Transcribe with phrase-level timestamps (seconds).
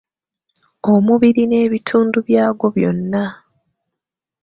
[0.93, 3.23] Omubiri n'ebitundu byagwo byonna.